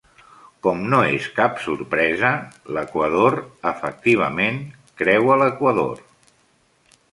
[0.67, 2.31] Com no és cap sorpresa,
[2.77, 3.39] l'equador
[3.75, 4.59] efectivament
[5.03, 6.05] creua l'Equador.